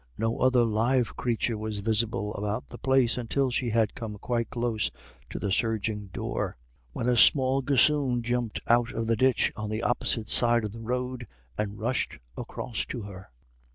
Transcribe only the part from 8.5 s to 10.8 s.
up out of the ditch on the opposite side of